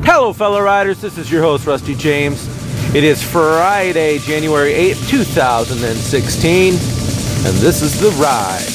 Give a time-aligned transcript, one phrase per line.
[0.00, 1.02] Hello, fellow riders.
[1.02, 2.48] This is your host, Rusty James.
[2.94, 8.66] It is Friday, January 8th, 2016, and this is The Ride.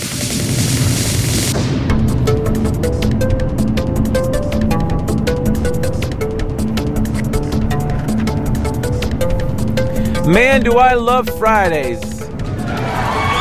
[10.31, 11.99] Man, do I love Fridays!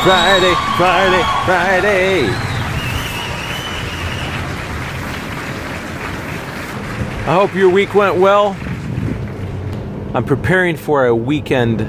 [0.02, 2.45] Friday, Friday, Friday!
[7.26, 8.56] I hope your week went well.
[10.14, 11.80] I'm preparing for a weekend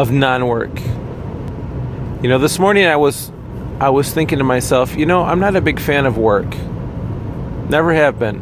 [0.00, 0.80] of non-work.
[2.22, 3.30] You know, this morning I was
[3.78, 6.46] I was thinking to myself, you know, I'm not a big fan of work.
[7.68, 8.40] Never have been.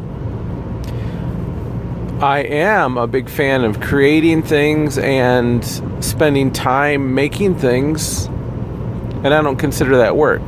[2.21, 5.61] I am a big fan of creating things and
[6.01, 10.41] spending time making things, and I don't consider that work.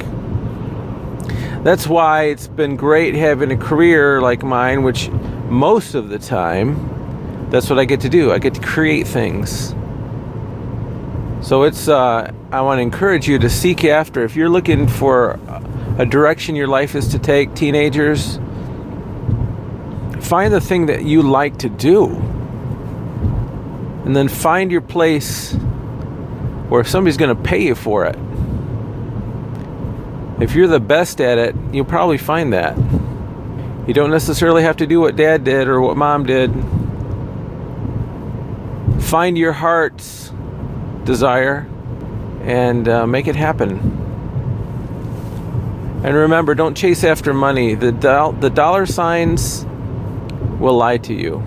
[1.63, 5.09] That's why it's been great having a career like mine, which
[5.48, 8.34] most of the time, that's what I get to do.
[8.34, 9.74] I get to create things.
[11.41, 14.26] So it's, uh, I want to encourage you to seek after.
[14.26, 15.40] If you're looking for
[15.98, 18.40] a direction your life is to take, teenagers,
[20.20, 22.07] find the thing that you like to do.
[24.05, 25.54] And then find your place
[26.68, 28.18] where somebody's going to pay you for it.
[30.41, 32.77] If you're the best at it, you'll probably find that.
[33.87, 36.51] You don't necessarily have to do what dad did or what mom did.
[39.03, 40.31] Find your heart's
[41.03, 41.67] desire
[42.41, 44.01] and uh, make it happen.
[46.03, 47.75] And remember, don't chase after money.
[47.75, 49.65] The, do- the dollar signs
[50.59, 51.41] will lie to you.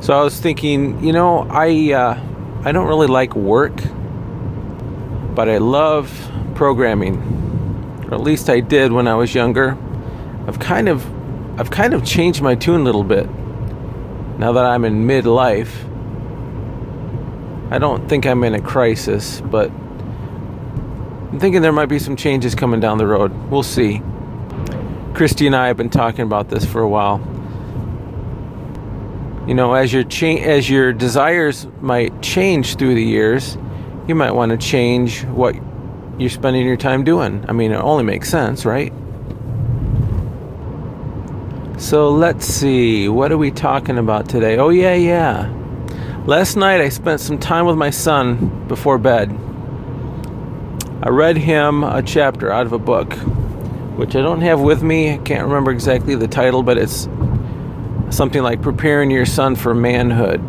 [0.00, 2.20] So I was thinking, you know, I uh,
[2.64, 3.74] I don't really like work,
[5.36, 6.10] but I love
[6.54, 7.18] programming,
[8.08, 9.76] or at least I did when I was younger.
[10.48, 11.06] I've kind of
[11.60, 13.28] I've kind of changed my tune a little bit
[14.38, 15.70] now that I'm in midlife.
[17.70, 22.54] I don't think I'm in a crisis, but I'm thinking there might be some changes
[22.54, 23.32] coming down the road.
[23.50, 24.00] We'll see.
[25.14, 27.20] Christy and I have been talking about this for a while.
[29.46, 33.58] You know, as your cha- as your desires might change through the years,
[34.08, 35.54] you might want to change what
[36.18, 37.44] you're spending your time doing.
[37.48, 38.92] I mean, it only makes sense, right?
[41.78, 44.56] So let's see, what are we talking about today?
[44.56, 45.52] Oh, yeah, yeah.
[46.24, 49.30] Last night I spent some time with my son before bed.
[51.02, 53.12] I read him a chapter out of a book,
[53.96, 55.12] which I don't have with me.
[55.12, 57.08] I can't remember exactly the title, but it's
[58.10, 60.40] something like Preparing Your Son for Manhood.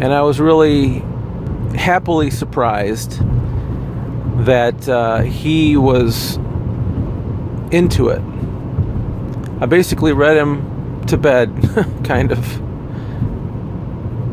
[0.00, 1.04] And I was really
[1.74, 3.18] happily surprised
[4.44, 6.36] that uh, he was
[7.70, 8.20] into it.
[9.60, 11.50] I basically read him to bed,
[12.04, 12.58] kind of.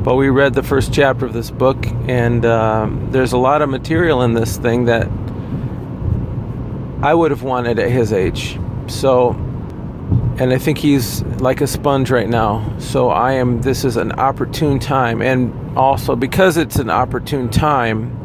[0.03, 3.69] But we read the first chapter of this book, and um, there's a lot of
[3.69, 5.07] material in this thing that
[7.01, 8.59] I would have wanted at his age.
[8.87, 9.33] So,
[10.39, 12.73] and I think he's like a sponge right now.
[12.79, 13.61] So I am.
[13.61, 18.15] This is an opportune time, and also because it's an opportune time,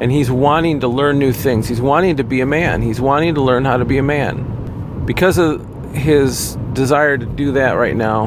[0.00, 1.68] and he's wanting to learn new things.
[1.68, 2.82] He's wanting to be a man.
[2.82, 5.04] He's wanting to learn how to be a man.
[5.06, 8.24] Because of his desire to do that right now,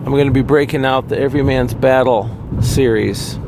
[0.00, 3.38] I'm going to be breaking out the Every Man's Battle series.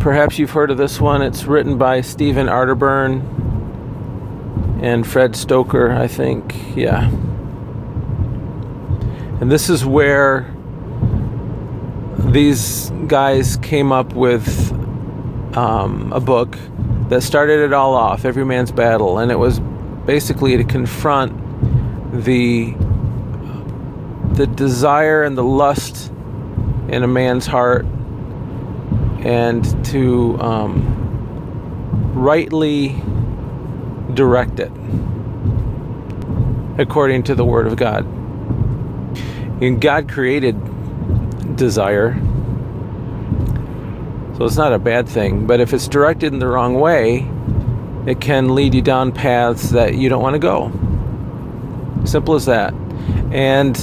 [0.00, 1.22] Perhaps you've heard of this one.
[1.22, 3.37] It's written by Stephen Arterburn
[4.80, 6.54] and Fred Stoeker, I think.
[6.76, 7.08] Yeah.
[9.40, 10.52] And this is where
[12.18, 14.72] these guys came up with
[15.56, 16.56] um, a book
[17.08, 19.18] that started it all off Every Man's Battle.
[19.18, 19.60] And it was
[20.06, 21.32] basically to confront
[22.24, 22.74] the
[24.32, 26.12] the desire and the lust
[26.88, 27.84] in a man's heart
[29.24, 32.90] and to um, rightly
[34.14, 34.72] direct it
[36.78, 38.06] according to the Word of God.
[39.60, 40.56] And God created
[41.56, 42.14] desire,
[44.36, 47.28] so it's not a bad thing, but if it's directed in the wrong way,
[48.06, 50.72] it can lead you down paths that you don't want to go.
[52.04, 52.72] Simple as that.
[53.32, 53.76] And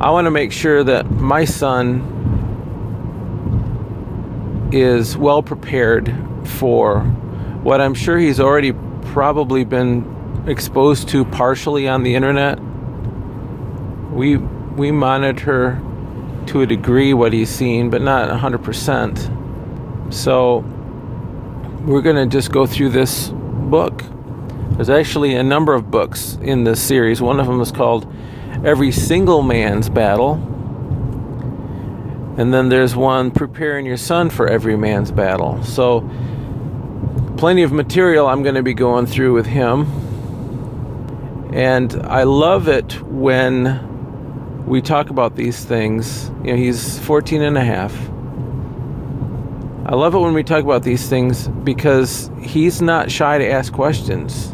[0.00, 2.10] I want to make sure that my son
[4.72, 6.14] is well prepared
[6.44, 7.00] for
[7.62, 8.72] what I'm sure he's already
[9.06, 12.58] probably been exposed to partially on the internet.
[14.12, 15.80] We we monitor
[16.46, 20.12] to a degree what he's seen, but not 100%.
[20.12, 20.58] So
[21.84, 24.02] we're going to just go through this book
[24.76, 27.20] There's actually a number of books in this series.
[27.20, 28.12] One of them is called
[28.64, 30.34] Every Single Man's Battle.
[32.38, 35.62] And then there's one Preparing Your Son for Every Man's Battle.
[35.62, 36.00] So,
[37.42, 39.82] plenty of material I'm going to be going through with him.
[41.52, 46.28] And I love it when we talk about these things.
[46.44, 47.92] You know, he's 14 and a half.
[49.90, 53.72] I love it when we talk about these things because he's not shy to ask
[53.72, 54.52] questions.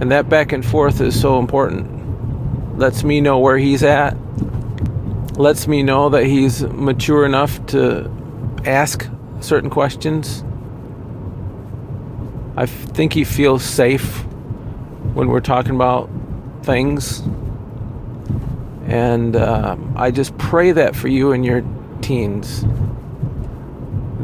[0.00, 2.78] And that back and forth is so important.
[2.78, 4.16] Lets me know where he's at,
[5.38, 8.10] lets me know that he's mature enough to
[8.64, 9.06] ask
[9.40, 10.44] certain questions.
[12.60, 14.22] I think he feels safe
[15.14, 16.10] when we're talking about
[16.62, 17.20] things.
[18.86, 21.64] And uh, I just pray that for you and your
[22.02, 22.66] teens.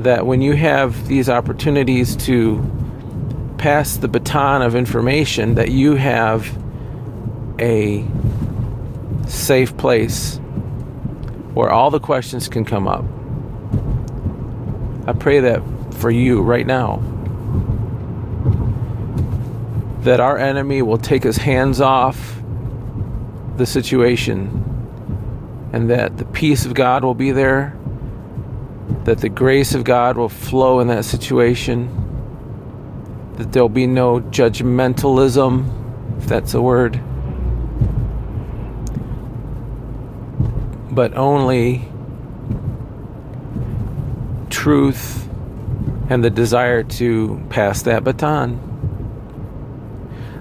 [0.02, 2.62] That when you have these opportunities to
[3.56, 6.46] pass the baton of information that you have
[7.58, 8.06] a
[9.26, 10.36] safe place
[11.54, 13.06] where all the questions can come up.
[15.08, 15.62] I pray that
[15.94, 17.15] for you right now.
[20.06, 22.40] That our enemy will take his hands off
[23.56, 24.62] the situation
[25.72, 27.76] and that the peace of God will be there,
[29.04, 32.04] that the grace of God will flow in that situation
[33.36, 37.00] that there'll be no judgmentalism, if that's a word,
[40.94, 41.88] but only
[44.48, 45.28] truth
[46.08, 48.75] and the desire to pass that baton.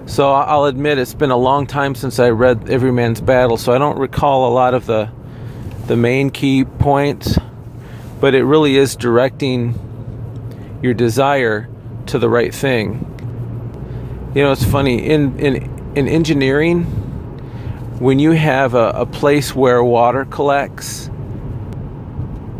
[0.06, 3.72] So I'll admit it's been a long time since I read Every Man's Battle, so
[3.72, 5.10] I don't recall a lot of the
[5.88, 7.38] the main key points,
[8.20, 9.78] but it really is directing
[10.80, 11.68] your desire
[12.06, 13.04] to the right thing.
[14.34, 16.84] You know, it's funny in in in engineering
[17.98, 21.10] when you have a, a place where water collects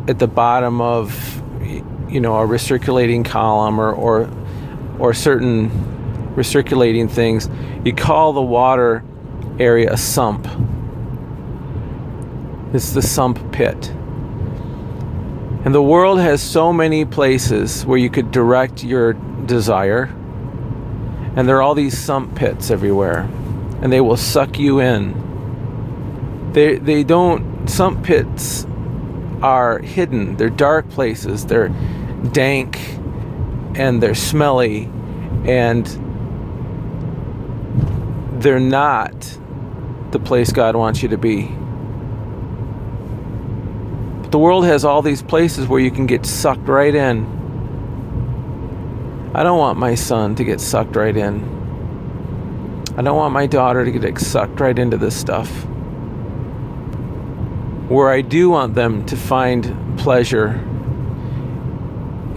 [0.09, 1.43] at the bottom of
[2.11, 4.29] you know a recirculating column or or
[4.99, 5.96] or certain
[6.37, 7.49] recirculating things,
[7.85, 9.03] you call the water
[9.59, 10.47] area a sump.
[12.73, 13.89] It's the sump pit.
[15.65, 19.15] And the world has so many places where you could direct your
[19.47, 20.05] desire.
[21.35, 23.29] And there are all these sump pits everywhere.
[23.83, 26.53] And they will suck you in.
[26.53, 28.65] They, they don't, sump pits
[29.43, 30.37] are hidden.
[30.37, 31.47] They're dark places.
[31.47, 31.69] They're
[32.33, 32.79] dank
[33.75, 34.91] and they're smelly
[35.45, 35.87] and
[38.43, 39.39] they're not
[40.11, 41.43] the place God wants you to be.
[44.31, 47.25] The world has all these places where you can get sucked right in.
[49.35, 51.55] I don't want my son to get sucked right in.
[52.97, 55.51] I don't want my daughter to get sucked right into this stuff.
[57.89, 60.61] Where I do want them to find pleasure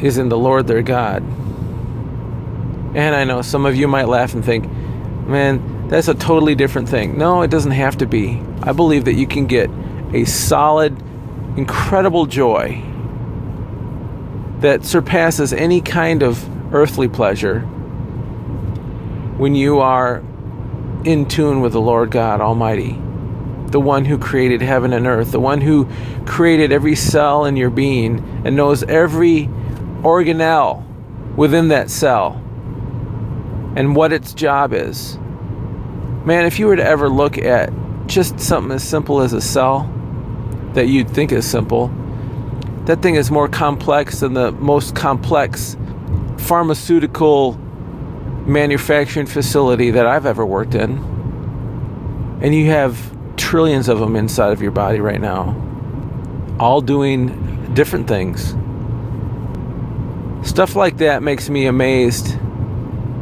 [0.01, 1.23] is in the Lord their God.
[2.95, 4.69] And I know some of you might laugh and think,
[5.27, 7.17] man, that's a totally different thing.
[7.17, 8.41] No, it doesn't have to be.
[8.61, 9.69] I believe that you can get
[10.13, 10.95] a solid
[11.57, 12.81] incredible joy
[14.59, 17.61] that surpasses any kind of earthly pleasure
[19.39, 20.17] when you are
[21.05, 22.91] in tune with the Lord God Almighty,
[23.67, 25.87] the one who created heaven and earth, the one who
[26.25, 29.49] created every cell in your being and knows every
[30.01, 30.85] organelle
[31.35, 32.33] within that cell
[33.75, 35.17] and what its job is.
[36.25, 37.71] Man, if you were to ever look at
[38.07, 39.89] just something as simple as a cell,
[40.73, 41.87] that you'd think is simple.
[42.85, 45.77] That thing is more complex than the most complex
[46.37, 47.53] pharmaceutical
[48.45, 50.97] manufacturing facility that I've ever worked in.
[52.41, 55.55] And you have trillions of them inside of your body right now,
[56.59, 58.55] all doing different things.
[60.47, 62.37] Stuff like that makes me amazed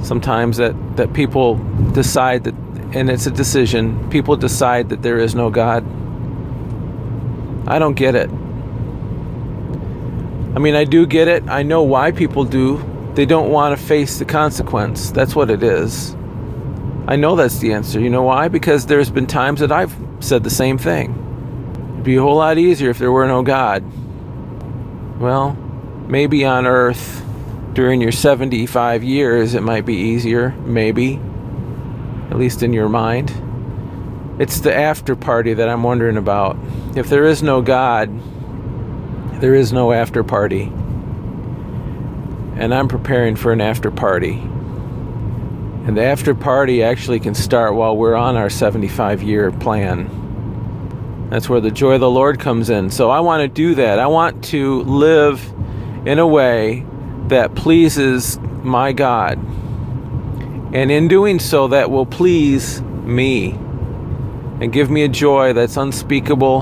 [0.01, 1.55] sometimes that, that people
[1.93, 2.55] decide that,
[2.93, 5.83] and it's a decision, people decide that there is no God.
[7.67, 8.29] I don't get it.
[10.55, 11.47] I mean, I do get it.
[11.49, 12.83] I know why people do.
[13.13, 15.11] They don't want to face the consequence.
[15.11, 16.15] That's what it is.
[17.07, 17.99] I know that's the answer.
[17.99, 18.47] You know why?
[18.47, 21.11] Because there's been times that I've said the same thing.
[21.93, 23.83] It'd be a whole lot easier if there were no God.
[25.19, 25.53] Well,
[26.07, 27.23] maybe on earth
[27.73, 31.19] during your 75 years it might be easier, maybe.
[32.29, 33.31] At least in your mind.
[34.39, 36.57] It's the after party that I'm wondering about.
[36.95, 38.09] If there is no God,
[39.41, 40.71] there is no after party.
[42.55, 44.33] And I'm preparing for an after party.
[45.87, 50.09] And the after party actually can start while we're on our 75 year plan.
[51.29, 52.89] That's where the joy of the Lord comes in.
[52.89, 53.99] So I want to do that.
[53.99, 55.53] I want to live
[56.05, 56.85] in a way
[57.27, 59.39] that pleases my God.
[60.73, 63.51] And in doing so, that will please me
[64.59, 66.61] and give me a joy that's unspeakable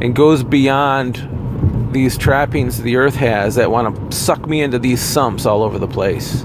[0.00, 5.00] and goes beyond these trappings the earth has that want to suck me into these
[5.00, 6.44] sumps all over the place.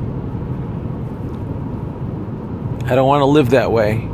[2.86, 4.08] I don't want to live that way.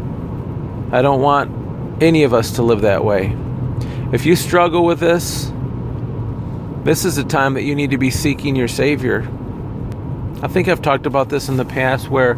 [0.92, 3.36] I don't want any of us to live that way.
[4.12, 5.52] If you struggle with this,
[6.84, 9.28] this is a time that you need to be seeking your Savior.
[10.42, 12.38] I think I've talked about this in the past where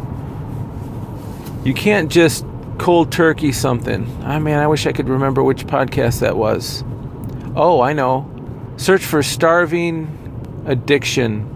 [1.64, 2.46] you can't just
[2.78, 4.06] cold turkey something.
[4.22, 6.82] I oh, man, I wish I could remember which podcast that was.
[7.54, 8.26] Oh, I know.
[8.78, 11.46] Search for starving addiction.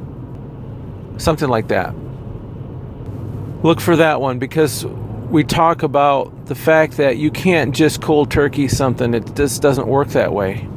[1.16, 1.94] Something like that.
[3.62, 8.30] Look for that one because we talk about the fact that you can't just cold
[8.30, 9.14] turkey something.
[9.14, 10.68] It just doesn't work that way.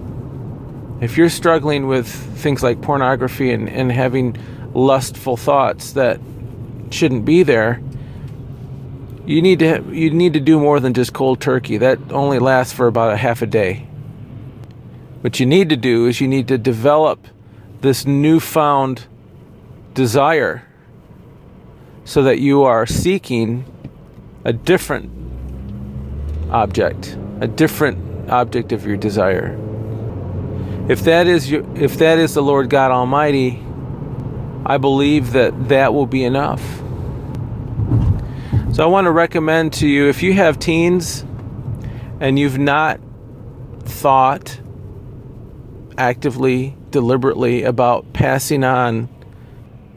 [1.02, 4.38] If you're struggling with things like pornography and, and having
[4.78, 6.20] lustful thoughts that
[6.92, 7.82] shouldn't be there,
[9.26, 11.78] you need to you need to do more than just cold turkey.
[11.78, 13.88] That only lasts for about a half a day.
[15.22, 17.28] What you need to do is you need to develop
[17.82, 19.08] this newfound
[19.94, 20.64] desire
[22.06, 23.66] so that you are seeking
[24.46, 25.12] a different
[26.52, 29.58] object, a different object of your desire.
[30.88, 33.62] If that is your, if that is the Lord God Almighty,
[34.70, 36.62] I believe that that will be enough.
[38.74, 41.24] So I want to recommend to you if you have teens
[42.20, 43.00] and you've not
[43.84, 44.60] thought
[45.98, 49.08] actively, deliberately about passing on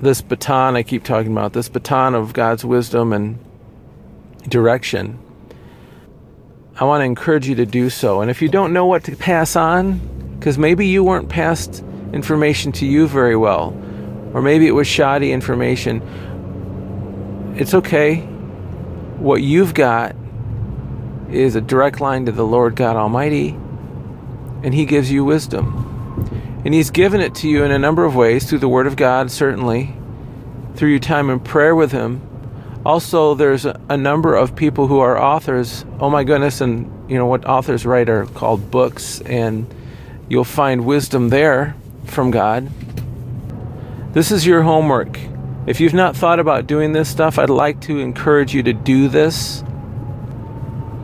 [0.00, 3.40] this baton I keep talking about, this baton of God's wisdom and
[4.48, 5.18] direction,
[6.76, 8.20] I want to encourage you to do so.
[8.20, 9.98] And if you don't know what to pass on,
[10.38, 13.76] because maybe you weren't passed information to you very well,
[14.32, 16.02] or maybe it was shoddy information,
[17.56, 18.26] it's okay
[19.20, 20.16] what you've got
[21.30, 23.50] is a direct line to the Lord God Almighty,
[24.62, 25.86] and He gives you wisdom.
[26.64, 28.96] And He's given it to you in a number of ways through the Word of
[28.96, 29.94] God, certainly,
[30.74, 32.26] through your time in prayer with Him.
[32.84, 35.84] Also, there's a, number of people who are authors.
[36.00, 39.72] Oh my goodness, and you know what authors write are called books, and
[40.30, 42.70] you'll find wisdom there from God.
[44.12, 45.20] This is your homework.
[45.66, 49.06] If you've not thought about doing this stuff, I'd like to encourage you to do
[49.06, 49.62] this.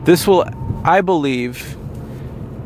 [0.03, 0.43] This will,
[0.83, 1.77] I believe,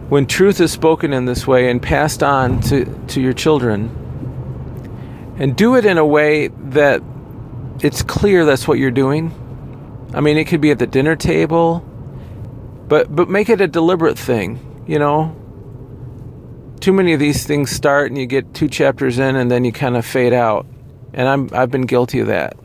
[0.10, 3.96] when truth is spoken in this way and passed on to, to your children,
[5.38, 7.04] and do it in a way that
[7.82, 9.32] it's clear that's what you're doing.
[10.14, 11.86] I mean, it could be at the dinner table,
[12.88, 15.36] but but make it a deliberate thing, you know?
[16.82, 19.72] Too many of these things start and you get two chapters in and then you
[19.72, 20.66] kind of fade out.
[21.14, 22.58] And I'm, I've been guilty of that.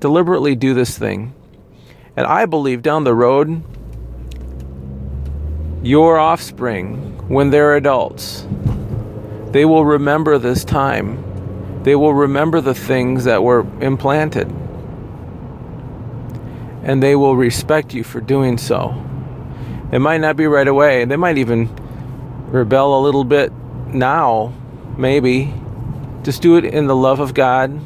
[0.00, 1.34] Deliberately do this thing.
[2.16, 3.62] And I believe down the road,
[5.82, 8.46] your offspring, when they're adults,
[9.50, 11.82] they will remember this time.
[11.82, 14.48] They will remember the things that were implanted.
[16.82, 18.94] And they will respect you for doing so.
[19.92, 21.04] It might not be right away.
[21.04, 21.68] They might even
[22.48, 23.52] rebel a little bit
[23.88, 24.52] now,
[24.96, 25.54] maybe,
[26.22, 27.80] just do it in the love of God.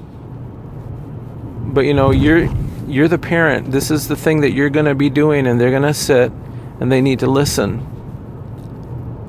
[1.74, 2.48] But you know, you're
[2.88, 3.70] you're the parent.
[3.70, 6.32] This is the thing that you're going to be doing and they're going to sit
[6.80, 7.88] and they need to listen.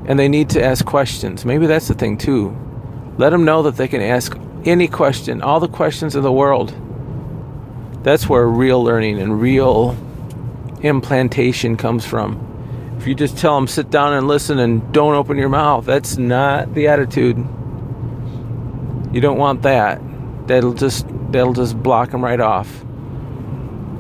[0.08, 1.46] And they need to ask questions.
[1.46, 2.58] Maybe that's the thing too.
[3.18, 6.74] Let them know that they can ask any question, all the questions in the world.
[8.04, 9.96] That's where real learning and real
[10.82, 12.52] implantation comes from.
[13.03, 16.17] If you just tell them sit down and listen and don't open your mouth, that's
[16.17, 17.36] not the attitude.
[19.12, 20.01] You don't want that.
[20.48, 22.86] That'll just that'll just block them right off.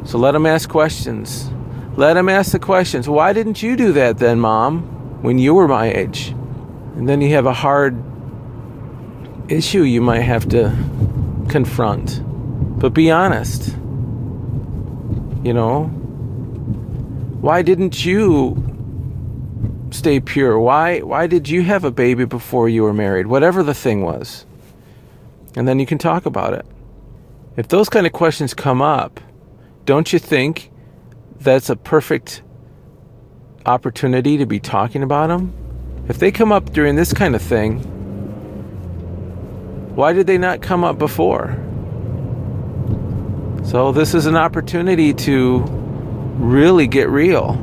[0.05, 1.51] So let them ask questions.
[1.97, 3.09] Let them ask the questions.
[3.09, 4.83] Why didn't you do that then, mom,
[5.21, 6.29] when you were my age?
[6.95, 8.01] And then you have a hard
[9.49, 10.71] issue you might have to
[11.49, 12.21] confront.
[12.79, 13.75] But be honest.
[15.43, 15.87] You know,
[17.41, 18.62] why didn't you
[19.93, 20.59] stay pure?
[20.59, 23.27] Why why did you have a baby before you were married?
[23.27, 24.45] Whatever the thing was
[25.55, 26.65] and then you can talk about it.
[27.55, 29.19] If those kind of questions come up,
[29.85, 30.71] don't you think
[31.39, 32.41] that's a perfect
[33.65, 35.53] opportunity to be talking about them?
[36.09, 37.79] If they come up during this kind of thing,
[39.95, 41.57] why did they not come up before?
[43.63, 45.63] So, this is an opportunity to
[46.37, 47.53] really get real.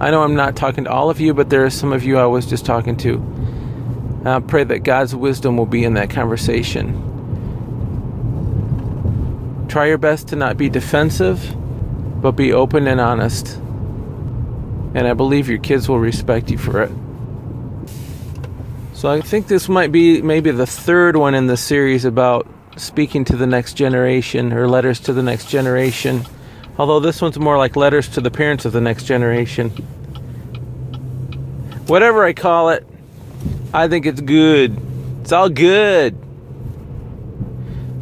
[0.00, 2.16] I know I'm not talking to all of you, but there are some of you
[2.16, 3.22] I was just talking to.
[4.24, 7.06] I pray that God's wisdom will be in that conversation.
[9.68, 11.54] Try your best to not be defensive,
[12.22, 13.56] but be open and honest.
[14.94, 16.90] And I believe your kids will respect you for it.
[18.94, 23.24] So I think this might be maybe the third one in the series about speaking
[23.26, 26.24] to the next generation or letters to the next generation.
[26.80, 29.68] Although this one's more like letters to the parents of the next generation.
[31.86, 32.86] Whatever I call it,
[33.74, 34.80] I think it's good.
[35.20, 36.16] It's all good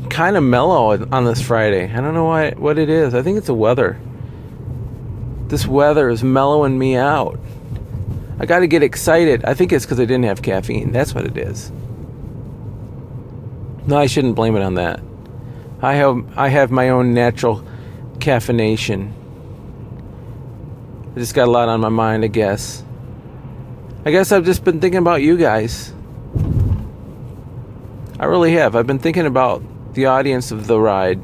[0.09, 1.93] kind of mellow on this Friday.
[1.93, 3.15] I don't know why what it is.
[3.15, 3.99] I think it's the weather.
[5.49, 7.41] This weather is mellowing me out.
[8.39, 9.45] I got to get excited.
[9.45, 10.93] I think it's because I didn't have caffeine.
[10.93, 11.73] That's what it is.
[13.89, 15.01] No, I shouldn't blame it on that.
[15.83, 17.65] I have I have my own natural
[18.29, 19.11] caffeination.
[21.17, 22.85] I just got a lot on my mind, I guess.
[24.05, 25.95] I guess I've just been thinking about you guys.
[28.21, 28.77] I really have.
[28.77, 29.63] I've been thinking about
[29.95, 31.19] the audience of the ride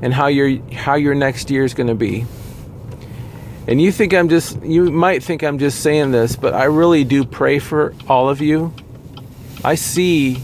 [0.00, 2.24] and how your how your next year is going to be.
[3.66, 7.04] And you think I'm just you might think I'm just saying this, but I really
[7.04, 8.72] do pray for all of you.
[9.62, 10.38] I see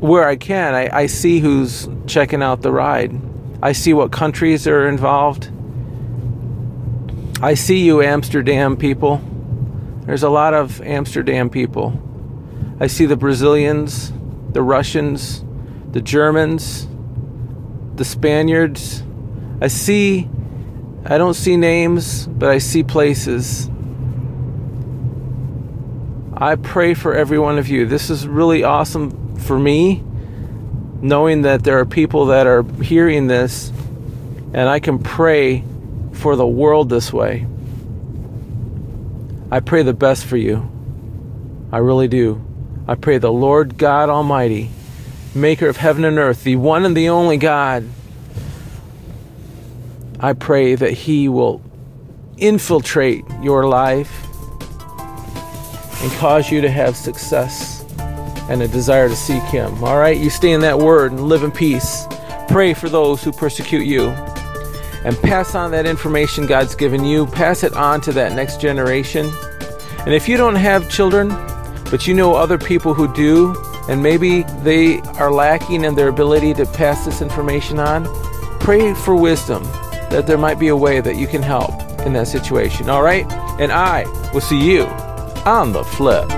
[0.00, 0.74] where I can.
[0.74, 3.18] I, I see who's checking out the ride.
[3.62, 5.50] I see what countries are involved.
[7.42, 9.20] I see you Amsterdam people.
[10.02, 12.00] There's a lot of Amsterdam people.
[12.80, 14.12] I see the Brazilians,
[14.50, 15.44] the Russians,
[15.90, 16.86] the Germans,
[17.96, 19.02] the Spaniards.
[19.60, 20.28] I see,
[21.04, 23.68] I don't see names, but I see places.
[26.34, 27.84] I pray for every one of you.
[27.84, 30.02] This is really awesome for me,
[31.00, 33.70] knowing that there are people that are hearing this,
[34.52, 35.64] and I can pray
[36.12, 37.46] for the world this way.
[39.50, 40.70] I pray the best for you.
[41.72, 42.44] I really do.
[42.86, 44.70] I pray the Lord God Almighty,
[45.34, 47.84] maker of heaven and earth, the one and the only God,
[50.20, 51.62] I pray that He will
[52.36, 54.10] infiltrate your life
[56.02, 57.77] and cause you to have success
[58.48, 59.82] and a desire to seek Him.
[59.82, 60.16] All right?
[60.16, 62.06] You stay in that word and live in peace.
[62.48, 64.08] Pray for those who persecute you
[65.04, 67.26] and pass on that information God's given you.
[67.26, 69.30] Pass it on to that next generation.
[70.00, 71.28] And if you don't have children,
[71.90, 73.54] but you know other people who do,
[73.88, 78.06] and maybe they are lacking in their ability to pass this information on,
[78.60, 79.62] pray for wisdom
[80.10, 82.88] that there might be a way that you can help in that situation.
[82.88, 83.30] All right?
[83.60, 84.84] And I will see you
[85.44, 86.28] on the flip.